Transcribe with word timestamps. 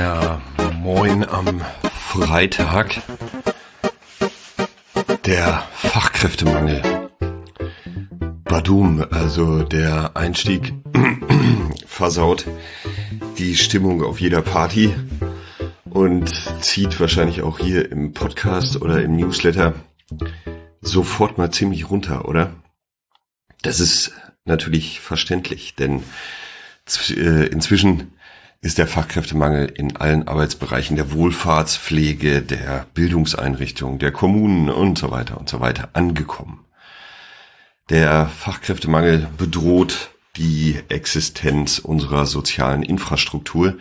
Ja, 0.00 0.40
moin 0.82 1.28
am 1.28 1.60
Freitag. 1.92 3.02
Der 5.26 5.62
Fachkräftemangel. 5.74 7.10
Badum, 8.44 9.04
also 9.10 9.62
der 9.62 10.16
Einstieg 10.16 10.72
versaut 11.86 12.46
die 13.36 13.54
Stimmung 13.56 14.02
auf 14.02 14.22
jeder 14.22 14.40
Party 14.40 14.94
und 15.90 16.30
zieht 16.62 16.98
wahrscheinlich 16.98 17.42
auch 17.42 17.58
hier 17.58 17.92
im 17.92 18.14
Podcast 18.14 18.80
oder 18.80 19.02
im 19.02 19.16
Newsletter 19.16 19.74
sofort 20.80 21.36
mal 21.36 21.50
ziemlich 21.50 21.90
runter, 21.90 22.26
oder? 22.26 22.54
Das 23.60 23.80
ist 23.80 24.12
natürlich 24.46 24.98
verständlich, 24.98 25.74
denn 25.74 26.02
äh, 27.10 27.44
inzwischen 27.48 28.14
ist 28.62 28.76
der 28.76 28.86
Fachkräftemangel 28.86 29.72
in 29.74 29.96
allen 29.96 30.28
Arbeitsbereichen 30.28 30.96
der 30.96 31.12
Wohlfahrtspflege, 31.12 32.42
der 32.42 32.86
Bildungseinrichtungen, 32.92 33.98
der 33.98 34.12
Kommunen 34.12 34.68
und 34.68 34.98
so 34.98 35.10
weiter 35.10 35.38
und 35.38 35.48
so 35.48 35.60
weiter 35.60 35.90
angekommen. 35.94 36.64
Der 37.88 38.26
Fachkräftemangel 38.26 39.28
bedroht 39.38 40.10
die 40.36 40.78
Existenz 40.88 41.78
unserer 41.78 42.26
sozialen 42.26 42.82
Infrastruktur. 42.82 43.78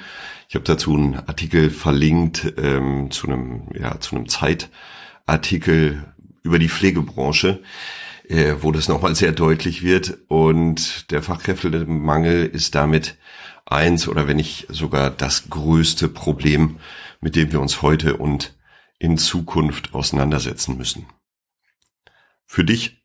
Ich 0.47 0.55
habe 0.55 0.65
dazu 0.65 0.95
einen 0.95 1.15
Artikel 1.15 1.69
verlinkt 1.69 2.53
ähm, 2.57 3.11
zu 3.11 3.27
einem 3.27 3.67
ja 3.77 3.99
zu 3.99 4.15
einem 4.15 4.29
Zeitartikel 4.29 6.05
über 6.41 6.57
die 6.57 6.69
Pflegebranche, 6.69 7.61
äh, 8.27 8.55
wo 8.61 8.71
das 8.71 8.87
nochmal 8.87 9.13
sehr 9.13 9.33
deutlich 9.33 9.83
wird 9.83 10.17
und 10.29 11.11
der 11.11 11.21
Fachkräftemangel 11.21 12.45
ist 12.45 12.73
damit 12.75 13.17
eins 13.71 14.07
oder 14.07 14.27
wenn 14.27 14.37
nicht 14.37 14.67
sogar 14.69 15.09
das 15.09 15.49
größte 15.49 16.09
Problem, 16.09 16.79
mit 17.21 17.35
dem 17.35 17.51
wir 17.51 17.61
uns 17.61 17.81
heute 17.81 18.17
und 18.17 18.57
in 18.97 19.17
Zukunft 19.17 19.93
auseinandersetzen 19.93 20.77
müssen. 20.77 21.07
Für 22.45 22.63
dich 22.63 23.03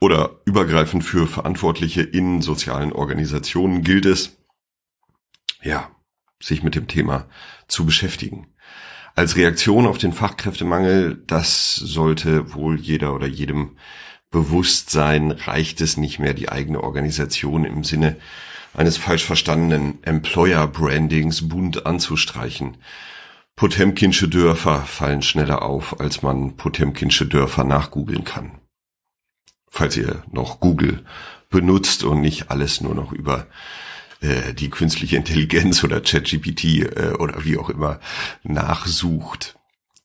oder 0.00 0.40
übergreifend 0.44 1.04
für 1.04 1.26
Verantwortliche 1.26 2.02
in 2.02 2.40
sozialen 2.42 2.92
Organisationen 2.92 3.82
gilt 3.82 4.06
es, 4.06 4.36
ja, 5.62 5.90
sich 6.42 6.62
mit 6.62 6.74
dem 6.74 6.88
Thema 6.88 7.26
zu 7.68 7.86
beschäftigen. 7.86 8.54
Als 9.14 9.36
Reaktion 9.36 9.86
auf 9.86 9.98
den 9.98 10.12
Fachkräftemangel, 10.12 11.22
das 11.26 11.76
sollte 11.76 12.54
wohl 12.54 12.78
jeder 12.80 13.14
oder 13.14 13.26
jedem 13.26 13.78
bewusst 14.30 14.90
sein, 14.90 15.30
reicht 15.30 15.80
es 15.80 15.96
nicht 15.96 16.18
mehr, 16.18 16.34
die 16.34 16.48
eigene 16.48 16.82
Organisation 16.82 17.64
im 17.64 17.84
Sinne 17.84 18.16
eines 18.74 18.96
falsch 18.96 19.24
verstandenen 19.24 20.02
Employer-Brandings 20.02 21.48
bunt 21.48 21.86
anzustreichen. 21.86 22.76
Potemkinsche 23.56 24.28
Dörfer 24.28 24.82
fallen 24.82 25.22
schneller 25.22 25.62
auf, 25.62 26.00
als 26.00 26.22
man 26.22 26.56
Potemkinsche 26.56 27.26
Dörfer 27.26 27.64
nachgoogeln 27.64 28.24
kann. 28.24 28.60
Falls 29.68 29.96
ihr 29.96 30.24
noch 30.30 30.60
Google 30.60 31.04
benutzt 31.50 32.02
und 32.02 32.20
nicht 32.20 32.50
alles 32.50 32.80
nur 32.80 32.94
noch 32.94 33.12
über 33.12 33.46
äh, 34.20 34.54
die 34.54 34.70
künstliche 34.70 35.16
Intelligenz 35.16 35.84
oder 35.84 36.00
ChatGPT 36.00 36.64
äh, 36.80 37.14
oder 37.18 37.44
wie 37.44 37.58
auch 37.58 37.70
immer 37.70 38.00
nachsucht. 38.42 39.56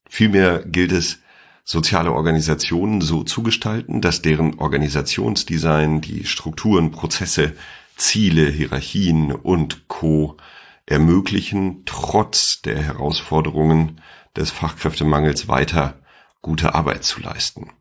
Vielmehr 0.08 0.64
gilt 0.66 0.92
es, 0.92 1.20
soziale 1.64 2.12
Organisationen 2.12 3.00
so 3.00 3.24
zu 3.24 3.44
gestalten, 3.44 4.02
dass 4.02 4.24
deren 4.24 4.58
Organisationsdesign, 4.58 6.02
die 6.02 6.26
Strukturen, 6.26 6.90
Prozesse, 6.90 7.54
Ziele, 8.00 8.50
Hierarchien 8.50 9.32
und 9.32 9.88
Co. 9.88 10.38
ermöglichen, 10.86 11.84
trotz 11.86 12.62
der 12.62 12.82
Herausforderungen 12.82 14.02
des 14.36 14.52
Fachkräftemangels 14.52 15.48
weiter 15.48 16.00
gute 16.42 16.74
Arbeit 16.74 17.04
zu 17.04 17.22
leisten. 17.22 17.72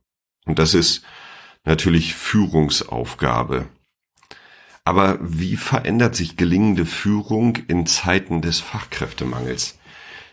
Und 0.44 0.58
das 0.58 0.74
ist 0.74 1.02
natürlich 1.64 2.14
Führungsaufgabe. 2.14 3.68
Aber 4.84 5.18
wie 5.20 5.56
verändert 5.56 6.16
sich 6.16 6.36
gelingende 6.36 6.86
Führung 6.86 7.56
in 7.68 7.86
Zeiten 7.86 8.42
des 8.42 8.60
Fachkräftemangels? 8.60 9.78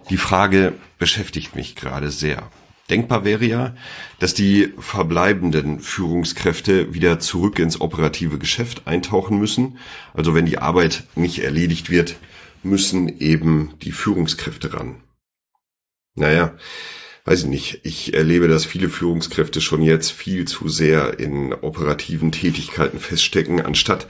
Die 0.09 0.17
Frage 0.17 0.73
beschäftigt 0.97 1.55
mich 1.55 1.75
gerade 1.75 2.09
sehr. 2.09 2.49
Denkbar 2.89 3.25
wäre 3.25 3.45
ja, 3.45 3.75
dass 4.19 4.35
die 4.35 4.73
verbleibenden 4.77 5.79
Führungskräfte 5.79 6.93
wieder 6.93 7.19
zurück 7.19 7.57
ins 7.57 7.81
operative 7.81 8.37
Geschäft 8.37 8.83
eintauchen 8.85 9.39
müssen. 9.39 9.79
Also 10.13 10.35
wenn 10.35 10.45
die 10.45 10.59
Arbeit 10.59 11.05
nicht 11.15 11.39
erledigt 11.39 11.89
wird, 11.89 12.17
müssen 12.61 13.19
eben 13.19 13.73
die 13.81 13.91
Führungskräfte 13.91 14.73
ran. 14.73 15.01
Naja, 16.13 16.55
weiß 17.25 17.43
ich 17.43 17.49
nicht. 17.49 17.79
Ich 17.83 18.13
erlebe, 18.13 18.47
dass 18.47 18.65
viele 18.65 18.89
Führungskräfte 18.89 19.61
schon 19.61 19.81
jetzt 19.81 20.11
viel 20.11 20.45
zu 20.45 20.69
sehr 20.69 21.19
in 21.19 21.53
operativen 21.53 22.31
Tätigkeiten 22.31 22.99
feststecken, 22.99 23.61
anstatt 23.61 24.07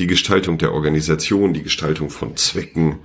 die 0.00 0.08
Gestaltung 0.08 0.58
der 0.58 0.72
Organisation, 0.72 1.54
die 1.54 1.62
Gestaltung 1.62 2.10
von 2.10 2.36
Zwecken 2.36 2.98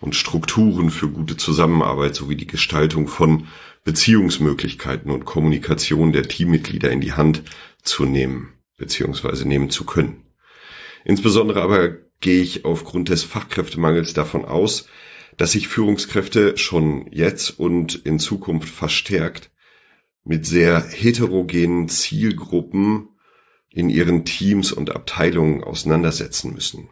und 0.00 0.14
Strukturen 0.14 0.90
für 0.90 1.08
gute 1.08 1.36
Zusammenarbeit 1.36 2.14
sowie 2.14 2.36
die 2.36 2.46
Gestaltung 2.46 3.08
von 3.08 3.48
Beziehungsmöglichkeiten 3.84 5.10
und 5.10 5.24
Kommunikation 5.24 6.12
der 6.12 6.24
Teammitglieder 6.24 6.90
in 6.90 7.00
die 7.00 7.12
Hand 7.12 7.42
zu 7.82 8.04
nehmen 8.04 8.54
bzw. 8.76 9.44
nehmen 9.44 9.70
zu 9.70 9.84
können. 9.84 10.26
Insbesondere 11.04 11.62
aber 11.62 11.96
gehe 12.20 12.42
ich 12.42 12.64
aufgrund 12.64 13.08
des 13.08 13.22
Fachkräftemangels 13.22 14.14
davon 14.14 14.44
aus, 14.44 14.88
dass 15.36 15.52
sich 15.52 15.68
Führungskräfte 15.68 16.56
schon 16.58 17.10
jetzt 17.12 17.58
und 17.58 17.94
in 17.94 18.18
Zukunft 18.18 18.68
verstärkt 18.68 19.50
mit 20.24 20.44
sehr 20.44 20.82
heterogenen 20.82 21.88
Zielgruppen 21.88 23.08
in 23.70 23.88
ihren 23.88 24.24
Teams 24.24 24.72
und 24.72 24.94
Abteilungen 24.94 25.62
auseinandersetzen 25.62 26.52
müssen. 26.52 26.90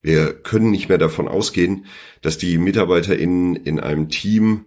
Wir 0.00 0.32
können 0.32 0.70
nicht 0.70 0.88
mehr 0.88 0.98
davon 0.98 1.26
ausgehen, 1.26 1.86
dass 2.22 2.38
die 2.38 2.56
MitarbeiterInnen 2.56 3.56
in 3.56 3.80
einem 3.80 4.08
Team 4.08 4.66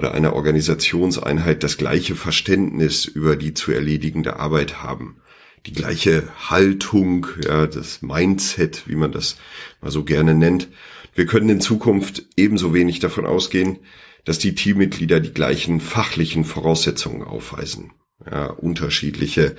oder 0.00 0.14
einer 0.14 0.32
Organisationseinheit 0.32 1.62
das 1.62 1.76
gleiche 1.76 2.16
Verständnis 2.16 3.04
über 3.04 3.36
die 3.36 3.52
zu 3.52 3.70
erledigende 3.70 4.40
Arbeit 4.40 4.82
haben. 4.82 5.18
Die 5.66 5.74
gleiche 5.74 6.26
Haltung, 6.48 7.26
ja, 7.44 7.66
das 7.66 8.00
Mindset, 8.00 8.84
wie 8.86 8.96
man 8.96 9.12
das 9.12 9.36
mal 9.82 9.90
so 9.90 10.02
gerne 10.02 10.34
nennt. 10.34 10.68
Wir 11.14 11.26
können 11.26 11.50
in 11.50 11.60
Zukunft 11.60 12.24
ebenso 12.38 12.72
wenig 12.72 13.00
davon 13.00 13.26
ausgehen, 13.26 13.80
dass 14.24 14.38
die 14.38 14.54
Teammitglieder 14.54 15.20
die 15.20 15.34
gleichen 15.34 15.80
fachlichen 15.82 16.46
Voraussetzungen 16.46 17.22
aufweisen 17.22 17.92
ja, 18.24 18.46
unterschiedliche 18.46 19.54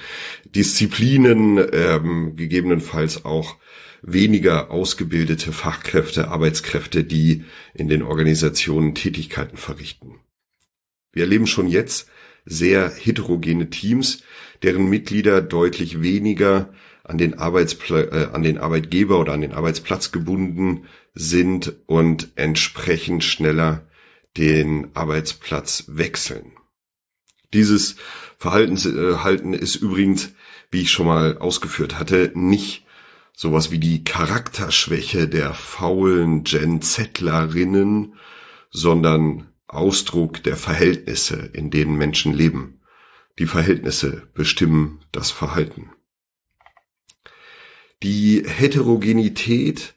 Disziplinen, 0.46 1.63
ähm, 1.72 2.35
gegebenenfalls 2.35 3.25
auch 3.25 3.58
weniger 4.02 4.72
ausgebildete 4.72 5.52
Fachkräfte, 5.52 6.29
Arbeitskräfte, 6.29 7.03
die 7.03 7.44
in 7.75 7.90
den 7.90 8.02
Organisationen 8.02 8.96
Tätigkeiten 8.96 9.58
verrichten. 9.58 10.21
Wir 11.12 11.24
erleben 11.24 11.48
schon 11.48 11.68
jetzt 11.68 12.10
sehr 12.46 12.90
heterogene 12.90 13.70
Teams, 13.70 14.24
deren 14.64 14.90
Mitglieder 14.90 15.42
deutlich 15.42 16.02
weniger 16.02 16.74
an 17.04 17.18
den, 17.18 17.38
Arbeitspla 17.38 18.00
äh, 18.00 18.30
an 18.32 18.44
den 18.44 18.58
Arbeitgeber 18.58 19.20
oder 19.20 19.34
an 19.34 19.42
den 19.42 19.54
Arbeitsplatz 19.54 20.12
gebunden 20.12 20.86
sind 21.14 21.74
und 21.88 22.30
entsprechend 22.36 23.24
schneller 23.24 23.88
den 24.38 24.90
Arbeitsplatz 24.94 25.86
wechseln. 25.88 26.54
Dieses 27.54 27.98
Verhalten 28.38 29.54
ist 29.54 29.76
übrigens, 29.76 30.32
wie 30.72 30.82
ich 30.82 30.91
schon 30.91 31.06
mal 31.06 31.38
ausgeführt 31.38 32.00
hatte, 32.00 32.32
nicht 32.34 32.85
sowas 33.34 33.72
wie 33.72 33.80
die 33.80 34.03
Charakterschwäche 34.03 35.28
der 35.28 35.53
faulen 35.53 36.44
Gen 36.44 36.82
Zettlerinnen, 36.82 38.16
sondern 38.70 39.51
Ausdruck 39.73 40.44
der 40.44 40.56
Verhältnisse, 40.56 41.50
in 41.53 41.72
denen 41.72 41.96
Menschen 41.96 42.34
leben. 42.34 42.82
Die 43.40 43.46
Verhältnisse 43.46 44.29
bestimmen 44.34 45.00
das 45.12 45.32
Verhalten. 45.32 45.91
Die 48.03 48.44
Heterogenität 48.46 49.96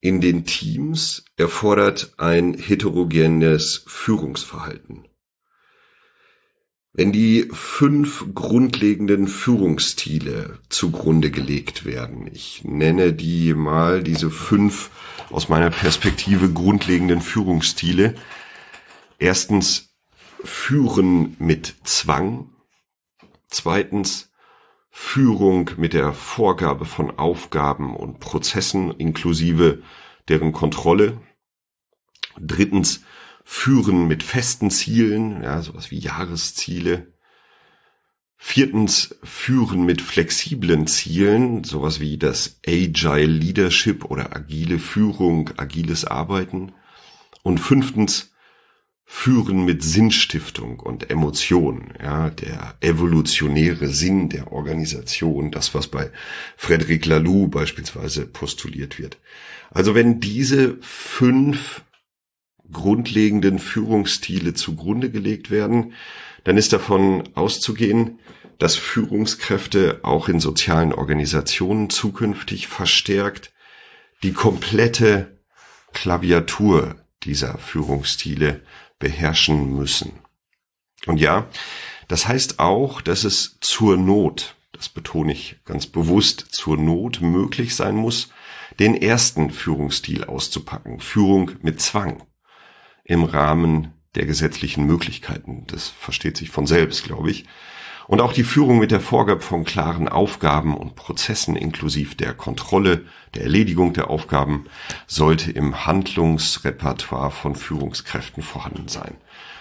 in 0.00 0.20
den 0.20 0.44
Teams 0.44 1.24
erfordert 1.36 2.14
ein 2.18 2.54
heterogenes 2.54 3.84
Führungsverhalten. 3.86 5.08
Wenn 6.92 7.12
die 7.12 7.48
fünf 7.52 8.24
grundlegenden 8.34 9.28
Führungsstile 9.28 10.58
zugrunde 10.68 11.30
gelegt 11.30 11.84
werden, 11.84 12.28
ich 12.32 12.64
nenne 12.64 13.12
die 13.12 13.54
mal 13.54 14.02
diese 14.02 14.30
fünf 14.30 14.90
aus 15.30 15.48
meiner 15.48 15.70
Perspektive 15.70 16.50
grundlegenden 16.50 17.20
Führungsstile. 17.20 18.14
Erstens 19.18 19.96
Führen 20.44 21.34
mit 21.40 21.74
Zwang. 21.82 22.50
Zweitens 23.48 24.30
Führung 24.90 25.70
mit 25.76 25.92
der 25.92 26.12
Vorgabe 26.12 26.84
von 26.84 27.18
Aufgaben 27.18 27.96
und 27.96 28.20
Prozessen 28.20 28.92
inklusive 28.92 29.82
deren 30.28 30.52
Kontrolle. 30.52 31.20
Drittens, 32.40 33.02
Führen 33.44 34.06
mit 34.06 34.22
festen 34.22 34.70
Zielen, 34.70 35.42
ja, 35.42 35.62
sowas 35.62 35.90
wie 35.90 35.98
Jahresziele. 35.98 37.12
Viertens, 38.36 39.16
Führen 39.24 39.84
mit 39.84 40.00
flexiblen 40.00 40.86
Zielen, 40.86 41.64
sowas 41.64 41.98
wie 41.98 42.18
das 42.18 42.60
Agile 42.64 43.26
Leadership 43.26 44.04
oder 44.04 44.36
agile 44.36 44.78
Führung, 44.78 45.50
agiles 45.56 46.04
Arbeiten. 46.04 46.72
Und 47.42 47.58
fünftens, 47.58 48.32
Führen 49.10 49.64
mit 49.64 49.82
Sinnstiftung 49.82 50.80
und 50.80 51.10
Emotion, 51.10 51.94
ja, 52.00 52.28
der 52.28 52.76
evolutionäre 52.80 53.88
Sinn 53.88 54.28
der 54.28 54.52
Organisation, 54.52 55.50
das, 55.50 55.74
was 55.74 55.86
bei 55.88 56.12
Frederic 56.58 57.06
Laloux 57.06 57.48
beispielsweise 57.48 58.26
postuliert 58.26 58.98
wird. 58.98 59.18
Also 59.70 59.94
wenn 59.94 60.20
diese 60.20 60.76
fünf 60.82 61.82
grundlegenden 62.70 63.58
Führungsstile 63.58 64.52
zugrunde 64.52 65.10
gelegt 65.10 65.50
werden, 65.50 65.94
dann 66.44 66.58
ist 66.58 66.74
davon 66.74 67.30
auszugehen, 67.34 68.18
dass 68.58 68.76
Führungskräfte 68.76 70.00
auch 70.02 70.28
in 70.28 70.38
sozialen 70.38 70.92
Organisationen 70.92 71.88
zukünftig 71.88 72.68
verstärkt 72.68 73.52
die 74.22 74.34
komplette 74.34 75.38
Klaviatur 75.94 76.96
dieser 77.24 77.56
Führungsstile 77.56 78.60
beherrschen 78.98 79.74
müssen. 79.76 80.20
Und 81.06 81.20
ja, 81.20 81.46
das 82.08 82.26
heißt 82.26 82.58
auch, 82.58 83.00
dass 83.00 83.24
es 83.24 83.58
zur 83.60 83.96
Not, 83.96 84.56
das 84.72 84.88
betone 84.88 85.32
ich 85.32 85.56
ganz 85.64 85.86
bewusst, 85.86 86.40
zur 86.50 86.76
Not 86.76 87.20
möglich 87.20 87.76
sein 87.76 87.96
muss, 87.96 88.30
den 88.78 88.94
ersten 88.94 89.50
Führungsstil 89.50 90.24
auszupacken, 90.24 91.00
Führung 91.00 91.52
mit 91.62 91.80
Zwang, 91.80 92.22
im 93.04 93.24
Rahmen 93.24 93.92
der 94.14 94.26
gesetzlichen 94.26 94.84
Möglichkeiten. 94.84 95.64
Das 95.66 95.88
versteht 95.88 96.36
sich 96.36 96.50
von 96.50 96.66
selbst, 96.66 97.04
glaube 97.04 97.30
ich. 97.30 97.46
Und 98.08 98.22
auch 98.22 98.32
die 98.32 98.42
Führung 98.42 98.78
mit 98.78 98.90
der 98.90 99.02
Vorgabe 99.02 99.42
von 99.42 99.66
klaren 99.66 100.08
Aufgaben 100.08 100.74
und 100.74 100.96
Prozessen 100.96 101.56
inklusive 101.56 102.14
der 102.14 102.32
Kontrolle, 102.32 103.04
der 103.34 103.42
Erledigung 103.42 103.92
der 103.92 104.08
Aufgaben 104.08 104.64
sollte 105.06 105.52
im 105.52 105.84
Handlungsrepertoire 105.84 107.30
von 107.30 107.54
Führungskräften 107.54 108.42
vorhanden 108.42 108.88
sein. 108.88 109.18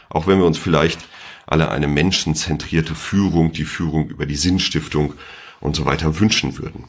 Auch 0.07 0.27
wenn 0.27 0.39
wir 0.39 0.45
uns 0.45 0.57
vielleicht 0.57 1.01
alle 1.45 1.69
eine 1.71 1.89
menschenzentrierte 1.89 2.95
Führung, 2.95 3.51
die 3.51 3.65
Führung 3.65 4.07
über 4.07 4.25
die 4.25 4.37
Sinnstiftung 4.37 5.15
und 5.59 5.75
so 5.75 5.83
weiter 5.83 6.21
wünschen 6.21 6.57
würden. 6.57 6.85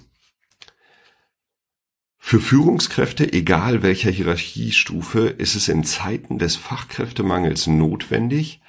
Für 2.19 2.39
Führungskräfte, 2.39 3.33
egal 3.33 3.83
welcher 3.83 4.13
Hierarchiestufe, 4.13 5.27
ist 5.27 5.57
es 5.57 5.67
in 5.67 5.83
Zeiten 5.83 6.39
des 6.39 6.55
Fachkräftemangels 6.55 7.67
notwendig, 7.67 8.61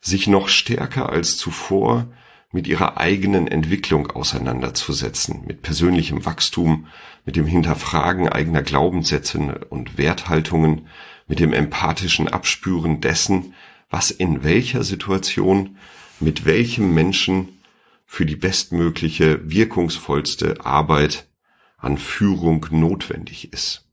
sich 0.00 0.28
noch 0.28 0.48
stärker 0.48 1.10
als 1.10 1.36
zuvor 1.36 2.06
mit 2.50 2.66
ihrer 2.66 2.96
eigenen 2.96 3.46
Entwicklung 3.46 4.10
auseinanderzusetzen, 4.10 5.44
mit 5.46 5.62
persönlichem 5.62 6.24
Wachstum, 6.24 6.86
mit 7.26 7.36
dem 7.36 7.46
Hinterfragen 7.46 8.28
eigener 8.28 8.62
Glaubenssätze 8.62 9.66
und 9.68 9.98
Werthaltungen, 9.98 10.88
mit 11.26 11.40
dem 11.40 11.52
empathischen 11.52 12.28
Abspüren 12.28 13.00
dessen, 13.00 13.54
was 13.90 14.10
in 14.10 14.44
welcher 14.44 14.82
Situation 14.82 15.76
mit 16.20 16.44
welchem 16.46 16.94
Menschen 16.94 17.60
für 18.06 18.24
die 18.24 18.36
bestmögliche, 18.36 19.50
wirkungsvollste 19.50 20.64
Arbeit 20.64 21.28
an 21.76 21.98
Führung 21.98 22.66
notwendig 22.70 23.52
ist. 23.52 23.86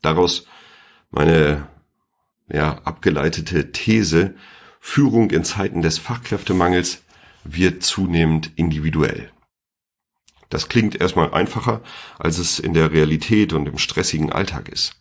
Daraus 0.00 0.46
meine 1.10 1.68
ja, 2.48 2.78
abgeleitete 2.82 3.70
These, 3.72 4.34
Führung 4.84 5.30
in 5.30 5.44
Zeiten 5.44 5.80
des 5.80 5.98
Fachkräftemangels 5.98 7.02
wird 7.44 7.84
zunehmend 7.84 8.50
individuell. 8.56 9.30
Das 10.50 10.68
klingt 10.68 11.00
erstmal 11.00 11.32
einfacher, 11.32 11.82
als 12.18 12.38
es 12.38 12.58
in 12.58 12.74
der 12.74 12.90
Realität 12.90 13.52
und 13.52 13.66
im 13.66 13.78
stressigen 13.78 14.32
Alltag 14.32 14.68
ist. 14.68 15.00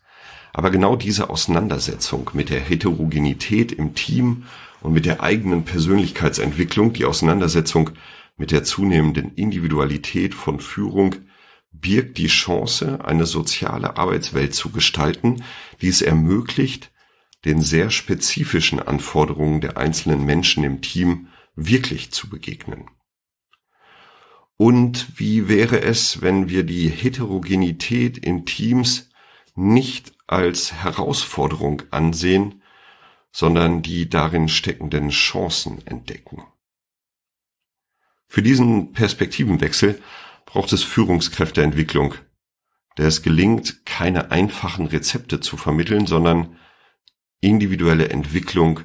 Aber 0.54 0.70
genau 0.70 0.96
diese 0.96 1.32
Auseinandersetzung 1.32 2.30
mit 2.34 2.50
der 2.50 2.62
Heterogenität 2.62 3.72
im 3.72 3.96
Team 3.96 4.44
und 4.82 4.94
mit 4.94 5.08
der 5.08 5.24
eigenen 5.24 5.66
Persönlichkeitsentwicklung, 5.66 6.94
die 6.94 7.06
Auseinandersetzung 7.06 7.90
mit 8.38 8.52
der 8.52 8.64
zunehmenden 8.64 9.34
Individualität 9.34 10.36
von 10.36 10.60
Führung 10.60 11.16
birgt 11.72 12.20
die 12.20 12.28
Chance, 12.28 13.04
eine 13.04 13.26
soziale 13.26 13.98
Arbeitswelt 13.98 14.54
zu 14.54 14.70
gestalten, 14.70 15.44
die 15.82 15.90
es 15.90 16.04
ermöglicht, 16.04 16.92
den 17.46 17.62
sehr 17.62 17.90
spezifischen 17.90 18.80
Anforderungen 18.80 19.62
der 19.62 19.78
einzelnen 19.78 20.26
Menschen 20.26 20.64
im 20.64 20.82
Team 20.82 21.28
wirklich 21.56 22.12
zu 22.12 22.30
begegnen. 22.30 22.90
Und 24.58 25.20
wie 25.20 25.48
wäre 25.48 25.82
es, 25.82 26.22
wenn 26.22 26.48
wir 26.48 26.64
die 26.64 26.88
Heterogenität 26.88 28.20
in 28.20 28.46
Teams 28.46 29.10
nicht 29.56 30.14
als 30.28 30.72
Herausforderung 30.72 31.82
ansehen, 31.90 32.62
sondern 33.32 33.82
die 33.82 34.08
darin 34.08 34.50
steckenden 34.50 35.10
Chancen 35.10 35.86
entdecken? 35.88 36.44
Für 38.28 38.44
diesen 38.44 38.94
Perspektivenwechsel 38.94 40.02
braucht 40.46 40.72
es 40.74 40.84
Führungskräfteentwicklung, 40.84 42.14
der 42.98 43.08
es 43.08 43.24
gelingt, 43.24 43.86
keine 43.86 44.32
einfachen 44.32 44.86
Rezepte 44.86 45.40
zu 45.40 45.58
vermitteln, 45.58 46.06
sondern 46.06 46.56
individuelle 47.42 48.10
Entwicklung 48.10 48.82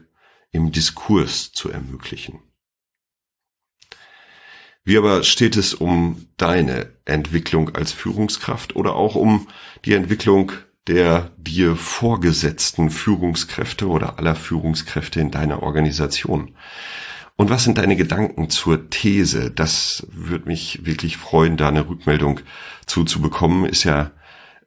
im 0.50 0.72
Diskurs 0.72 1.52
zu 1.52 1.70
ermöglichen. 1.70 2.40
Wie 4.84 4.96
aber 4.98 5.22
steht 5.24 5.56
es 5.56 5.74
um 5.74 6.26
deine 6.36 6.92
Entwicklung 7.04 7.74
als 7.74 7.92
Führungskraft 7.92 8.76
oder 8.76 8.94
auch 8.94 9.16
um 9.16 9.48
die 9.84 9.94
Entwicklung 9.94 10.52
der 10.86 11.32
dir 11.36 11.74
vorgesetzten 11.74 12.90
Führungskräfte 12.90 13.88
oder 13.88 14.20
aller 14.20 14.36
Führungskräfte 14.36 15.20
in 15.20 15.32
deiner 15.32 15.64
Organisation? 15.64 16.54
Und 17.34 17.50
was 17.50 17.64
sind 17.64 17.78
deine 17.78 17.96
Gedanken 17.96 18.48
zur 18.48 18.88
These? 18.88 19.50
Das 19.50 20.06
würde 20.10 20.48
mich 20.48 20.86
wirklich 20.86 21.18
freuen, 21.18 21.56
da 21.56 21.68
eine 21.68 21.88
Rückmeldung 21.88 22.40
zuzubekommen. 22.86 23.66
Ist 23.66 23.84
ja 23.84 24.12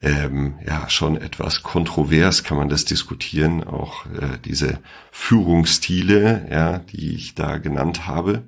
ähm, 0.01 0.59
ja 0.65 0.89
schon 0.89 1.17
etwas 1.17 1.63
kontrovers 1.63 2.43
kann 2.43 2.57
man 2.57 2.69
das 2.69 2.85
diskutieren, 2.85 3.63
auch 3.63 4.05
äh, 4.05 4.37
diese 4.43 4.79
Führungsstile, 5.11 6.47
ja, 6.49 6.79
die 6.79 7.15
ich 7.15 7.35
da 7.35 7.57
genannt 7.57 8.07
habe. 8.07 8.43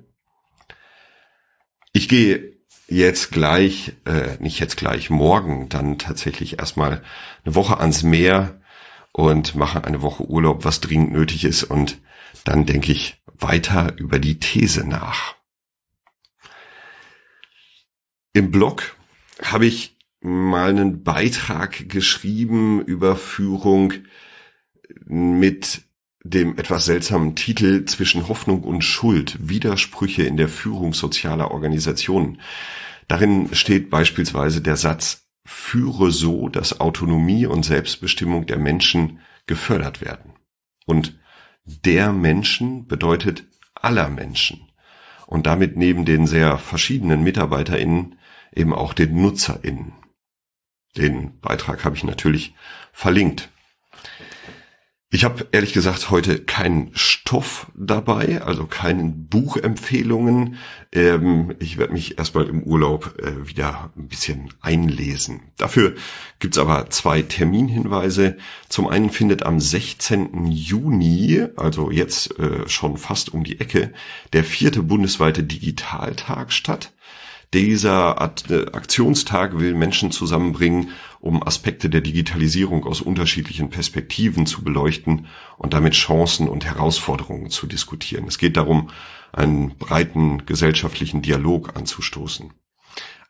Ich 1.92 2.08
gehe 2.08 2.56
jetzt 2.88 3.30
gleich, 3.30 3.92
äh, 4.06 4.36
nicht 4.40 4.58
jetzt 4.60 4.76
gleich, 4.76 5.10
morgen 5.10 5.68
dann 5.68 5.98
tatsächlich 5.98 6.58
erstmal 6.58 7.02
eine 7.44 7.54
Woche 7.54 7.78
ans 7.78 8.02
Meer 8.02 8.60
und 9.12 9.54
mache 9.54 9.84
eine 9.84 10.00
Woche 10.00 10.24
Urlaub, 10.24 10.64
was 10.64 10.80
dringend 10.80 11.12
nötig 11.12 11.44
ist 11.44 11.64
und 11.64 11.98
dann 12.44 12.64
denke 12.64 12.92
ich 12.92 13.22
weiter 13.26 13.94
über 13.98 14.18
die 14.18 14.38
These 14.40 14.86
nach. 14.86 15.36
Im 18.32 18.50
Blog 18.50 18.96
habe 19.42 19.66
ich 19.66 19.96
mal 20.22 20.70
einen 20.70 21.02
Beitrag 21.02 21.88
geschrieben 21.88 22.80
über 22.82 23.16
Führung 23.16 23.92
mit 25.04 25.82
dem 26.24 26.56
etwas 26.58 26.84
seltsamen 26.84 27.34
Titel 27.34 27.84
Zwischen 27.84 28.28
Hoffnung 28.28 28.62
und 28.62 28.82
Schuld, 28.82 29.36
Widersprüche 29.40 30.22
in 30.22 30.36
der 30.36 30.48
Führung 30.48 30.94
sozialer 30.94 31.50
Organisationen. 31.50 32.40
Darin 33.08 33.52
steht 33.52 33.90
beispielsweise 33.90 34.60
der 34.60 34.76
Satz, 34.76 35.26
führe 35.44 36.12
so, 36.12 36.48
dass 36.48 36.80
Autonomie 36.80 37.46
und 37.46 37.64
Selbstbestimmung 37.64 38.46
der 38.46 38.58
Menschen 38.58 39.18
gefördert 39.46 40.00
werden. 40.00 40.34
Und 40.86 41.18
der 41.64 42.12
Menschen 42.12 42.86
bedeutet 42.86 43.44
aller 43.74 44.08
Menschen. 44.08 44.68
Und 45.26 45.46
damit 45.46 45.76
neben 45.76 46.04
den 46.04 46.26
sehr 46.26 46.58
verschiedenen 46.58 47.22
MitarbeiterInnen 47.24 48.16
eben 48.54 48.72
auch 48.72 48.92
den 48.92 49.20
NutzerInnen. 49.20 49.94
Den 50.96 51.40
Beitrag 51.40 51.84
habe 51.84 51.96
ich 51.96 52.04
natürlich 52.04 52.54
verlinkt. 52.92 53.48
Ich 55.14 55.24
habe 55.24 55.46
ehrlich 55.52 55.74
gesagt 55.74 56.08
heute 56.08 56.38
keinen 56.38 56.90
Stoff 56.94 57.70
dabei, 57.74 58.40
also 58.40 58.64
keinen 58.64 59.26
Buchempfehlungen. 59.26 60.56
Ähm, 60.90 61.54
ich 61.58 61.76
werde 61.76 61.92
mich 61.92 62.16
erstmal 62.16 62.46
im 62.46 62.62
Urlaub 62.62 63.18
äh, 63.18 63.46
wieder 63.46 63.90
ein 63.94 64.08
bisschen 64.08 64.54
einlesen. 64.62 65.42
Dafür 65.58 65.96
gibt's 66.38 66.56
aber 66.56 66.88
zwei 66.88 67.20
Terminhinweise. 67.20 68.38
Zum 68.70 68.88
einen 68.88 69.10
findet 69.10 69.42
am 69.42 69.60
16. 69.60 70.46
Juni, 70.46 71.44
also 71.56 71.90
jetzt 71.90 72.38
äh, 72.38 72.66
schon 72.66 72.96
fast 72.96 73.34
um 73.34 73.44
die 73.44 73.60
Ecke, 73.60 73.92
der 74.32 74.44
vierte 74.44 74.82
bundesweite 74.82 75.42
Digitaltag 75.44 76.52
statt. 76.52 76.94
Dieser 77.54 78.16
äh, 78.48 78.66
Aktionstag 78.72 79.58
will 79.58 79.74
Menschen 79.74 80.10
zusammenbringen, 80.10 80.90
um 81.20 81.42
Aspekte 81.42 81.90
der 81.90 82.00
Digitalisierung 82.00 82.84
aus 82.84 83.02
unterschiedlichen 83.02 83.68
Perspektiven 83.68 84.46
zu 84.46 84.64
beleuchten 84.64 85.26
und 85.58 85.74
damit 85.74 85.92
Chancen 85.92 86.48
und 86.48 86.64
Herausforderungen 86.64 87.50
zu 87.50 87.66
diskutieren. 87.66 88.26
Es 88.26 88.38
geht 88.38 88.56
darum, 88.56 88.88
einen 89.32 89.76
breiten 89.76 90.46
gesellschaftlichen 90.46 91.20
Dialog 91.20 91.76
anzustoßen. 91.76 92.52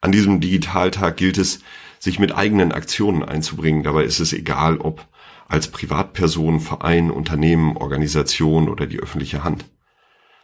An 0.00 0.12
diesem 0.12 0.40
Digitaltag 0.40 1.16
gilt 1.16 1.38
es, 1.38 1.60
sich 1.98 2.18
mit 2.18 2.34
eigenen 2.34 2.72
Aktionen 2.72 3.22
einzubringen. 3.22 3.84
Dabei 3.84 4.02
ist 4.04 4.18
es 4.18 4.32
egal, 4.32 4.78
ob 4.78 5.06
als 5.46 5.68
Privatperson, 5.68 6.58
Verein, 6.58 7.10
Unternehmen, 7.10 7.76
Organisation 7.76 8.68
oder 8.68 8.86
die 8.86 8.98
öffentliche 8.98 9.44
Hand. 9.44 9.64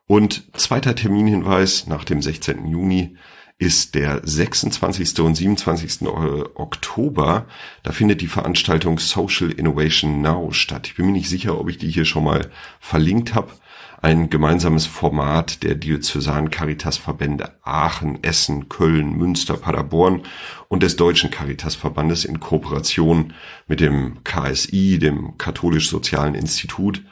Und 0.06 0.56
zweiter 0.58 0.94
Terminhinweis 0.94 1.86
nach 1.86 2.04
dem 2.04 2.20
16. 2.20 2.66
Juni 2.66 3.16
ist 3.62 3.94
der 3.94 4.20
26. 4.24 5.20
und 5.20 5.36
27. 5.36 6.08
Oktober. 6.08 7.46
Da 7.84 7.92
findet 7.92 8.20
die 8.20 8.26
Veranstaltung 8.26 8.98
Social 8.98 9.52
Innovation 9.52 10.20
Now 10.20 10.50
statt. 10.50 10.88
Ich 10.88 10.96
bin 10.96 11.06
mir 11.06 11.12
nicht 11.12 11.28
sicher, 11.28 11.60
ob 11.60 11.70
ich 11.70 11.78
die 11.78 11.88
hier 11.88 12.04
schon 12.04 12.24
mal 12.24 12.50
verlinkt 12.80 13.36
habe. 13.36 13.52
Ein 14.00 14.30
gemeinsames 14.30 14.86
Format 14.86 15.62
der 15.62 15.76
Diözesan 15.76 16.50
Caritas 16.50 16.96
Verbände 16.96 17.56
Aachen, 17.62 18.24
Essen, 18.24 18.68
Köln, 18.68 19.12
Münster, 19.16 19.56
Paderborn 19.56 20.22
und 20.66 20.82
des 20.82 20.96
Deutschen 20.96 21.30
Caritas 21.30 21.76
Verbandes 21.76 22.24
in 22.24 22.40
Kooperation 22.40 23.32
mit 23.68 23.78
dem 23.78 24.24
KSI, 24.24 24.98
dem 24.98 25.38
Katholisch-Sozialen 25.38 26.34
Institut 26.34 27.04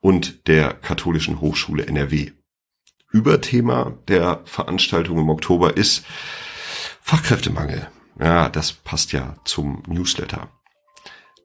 und 0.00 0.46
der 0.46 0.72
Katholischen 0.72 1.40
Hochschule 1.40 1.84
NRW. 1.84 2.30
Überthema 3.16 3.94
der 4.08 4.40
Veranstaltung 4.44 5.16
im 5.18 5.30
Oktober 5.30 5.74
ist 5.78 6.04
Fachkräftemangel. 7.00 7.88
Ja, 8.20 8.50
das 8.50 8.72
passt 8.72 9.12
ja 9.12 9.36
zum 9.46 9.82
Newsletter. 9.86 10.48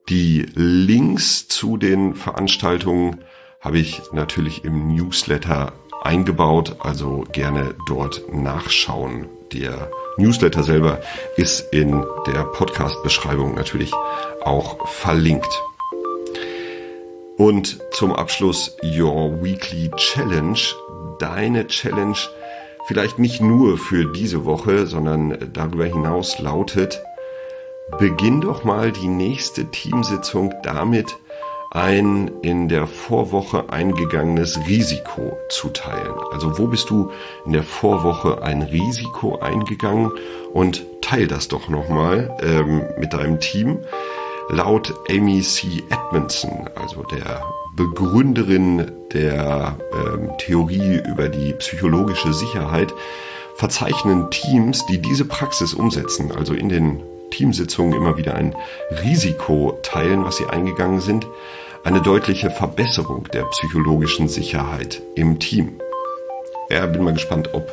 Die 0.09 0.45
Links 0.53 1.47
zu 1.47 1.77
den 1.77 2.13
Veranstaltungen 2.13 3.23
habe 3.61 3.79
ich 3.79 4.01
natürlich 4.11 4.65
im 4.65 4.93
Newsletter 4.93 5.71
eingebaut, 6.03 6.75
also 6.79 7.23
gerne 7.31 7.73
dort 7.87 8.21
nachschauen. 8.33 9.29
Der 9.53 9.89
Newsletter 10.17 10.63
selber 10.63 10.99
ist 11.37 11.61
in 11.71 12.03
der 12.27 12.43
Podcast-Beschreibung 12.43 13.55
natürlich 13.55 13.93
auch 14.43 14.89
verlinkt. 14.89 15.61
Und 17.37 17.79
zum 17.91 18.13
Abschluss 18.13 18.75
Your 18.83 19.41
Weekly 19.41 19.89
Challenge 19.95 20.59
deine 21.21 21.67
Challenge 21.67 22.17
vielleicht 22.87 23.19
nicht 23.19 23.41
nur 23.41 23.77
für 23.77 24.11
diese 24.11 24.45
Woche, 24.45 24.87
sondern 24.87 25.51
darüber 25.53 25.85
hinaus 25.85 26.39
lautet, 26.39 27.01
beginn 27.99 28.41
doch 28.41 28.63
mal 28.63 28.91
die 28.91 29.07
nächste 29.07 29.65
Teamsitzung 29.65 30.53
damit, 30.63 31.17
ein 31.71 32.29
in 32.41 32.67
der 32.67 32.85
Vorwoche 32.85 33.69
eingegangenes 33.69 34.59
Risiko 34.67 35.37
zu 35.49 35.69
teilen. 35.69 36.13
Also 36.33 36.57
wo 36.57 36.67
bist 36.67 36.89
du 36.89 37.11
in 37.45 37.53
der 37.53 37.63
Vorwoche 37.63 38.43
ein 38.43 38.61
Risiko 38.61 39.39
eingegangen 39.39 40.11
und 40.51 40.85
teil 41.01 41.27
das 41.27 41.47
doch 41.47 41.69
nochmal 41.69 42.37
ähm, 42.43 42.83
mit 42.97 43.13
deinem 43.13 43.39
Team. 43.39 43.79
Laut 44.53 44.93
Amy 45.10 45.41
C. 45.41 45.81
Edmondson, 45.89 46.70
also 46.75 47.03
der 47.03 47.41
Begründerin 47.77 48.91
der 49.13 49.77
ähm, 49.93 50.31
Theorie 50.39 51.01
über 51.10 51.29
die 51.29 51.53
psychologische 51.53 52.34
Sicherheit, 52.34 52.93
verzeichnen 53.55 54.29
Teams, 54.29 54.86
die 54.88 55.01
diese 55.01 55.24
Praxis 55.24 55.74
umsetzen, 55.74 56.34
also 56.34 56.53
in 56.53 56.67
den 56.67 57.01
Teamsitzungen 57.29 57.93
immer 57.93 58.17
wieder 58.17 58.36
ein 58.36 58.53
Risiko 59.05 59.79
teilen, 59.84 60.25
was 60.25 60.36
sie 60.36 60.48
eingegangen 60.48 61.00
sind, 61.00 61.25
eine 61.86 62.01
deutliche 62.01 62.51
Verbesserung 62.51 63.29
der 63.34 63.46
psychologischen 63.46 64.27
Sicherheit 64.27 65.01
im 65.15 65.39
Team. 65.39 65.79
Ja, 66.71 66.85
bin 66.85 67.03
mal 67.03 67.13
gespannt, 67.13 67.49
ob 67.53 67.69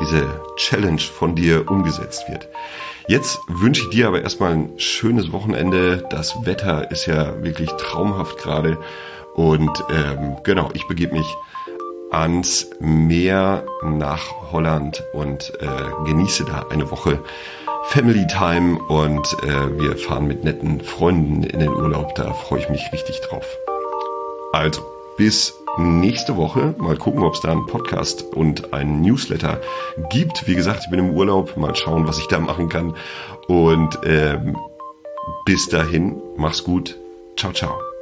diese 0.00 0.24
Challenge 0.56 1.00
von 1.00 1.34
dir 1.34 1.68
umgesetzt 1.68 2.28
wird. 2.28 2.48
Jetzt 3.08 3.40
wünsche 3.48 3.82
ich 3.82 3.90
dir 3.90 4.06
aber 4.06 4.22
erstmal 4.22 4.52
ein 4.52 4.78
schönes 4.78 5.32
Wochenende. 5.32 6.04
Das 6.10 6.46
Wetter 6.46 6.90
ist 6.92 7.06
ja 7.06 7.42
wirklich 7.42 7.70
traumhaft 7.70 8.38
gerade. 8.38 8.78
Und 9.34 9.70
ähm, 9.90 10.36
genau, 10.44 10.70
ich 10.74 10.86
begebe 10.86 11.16
mich 11.16 11.26
ans 12.10 12.70
Meer 12.78 13.64
nach 13.82 14.52
Holland 14.52 15.02
und 15.12 15.52
äh, 15.60 16.06
genieße 16.06 16.44
da 16.44 16.66
eine 16.70 16.88
Woche 16.90 17.18
Family 17.88 18.26
Time 18.26 18.78
und 18.88 19.26
äh, 19.42 19.80
wir 19.80 19.96
fahren 19.96 20.26
mit 20.26 20.44
netten 20.44 20.80
Freunden 20.80 21.42
in 21.42 21.60
den 21.60 21.70
Urlaub. 21.70 22.14
Da 22.14 22.32
freue 22.32 22.60
ich 22.60 22.68
mich 22.68 22.92
richtig 22.92 23.20
drauf. 23.22 23.44
Also, 24.52 24.82
bis 25.16 25.54
nächste 25.78 26.36
Woche. 26.36 26.74
Mal 26.78 26.96
gucken, 26.96 27.22
ob 27.22 27.34
es 27.34 27.40
da 27.40 27.52
einen 27.52 27.66
Podcast 27.66 28.22
und 28.22 28.72
einen 28.72 29.00
Newsletter 29.00 29.60
gibt. 30.10 30.46
Wie 30.46 30.54
gesagt, 30.54 30.82
ich 30.84 30.90
bin 30.90 30.98
im 30.98 31.10
Urlaub. 31.10 31.56
Mal 31.56 31.74
schauen, 31.74 32.06
was 32.06 32.18
ich 32.18 32.28
da 32.28 32.38
machen 32.38 32.68
kann. 32.68 32.94
Und 33.48 33.98
ähm, 34.04 34.56
bis 35.44 35.68
dahin, 35.68 36.20
mach's 36.36 36.64
gut. 36.64 36.98
Ciao, 37.36 37.52
ciao. 37.52 37.95